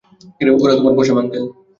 [0.55, 1.43] ওরা তোমার পসাম আংকেল।